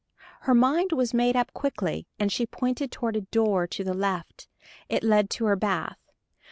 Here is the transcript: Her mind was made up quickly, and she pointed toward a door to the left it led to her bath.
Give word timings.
Her 0.39 0.55
mind 0.55 0.93
was 0.93 1.13
made 1.13 1.35
up 1.35 1.53
quickly, 1.53 2.07
and 2.17 2.31
she 2.31 2.47
pointed 2.47 2.91
toward 2.91 3.15
a 3.15 3.21
door 3.21 3.67
to 3.67 3.83
the 3.83 3.93
left 3.93 4.47
it 4.89 5.03
led 5.03 5.29
to 5.29 5.45
her 5.45 5.55
bath. 5.55 5.99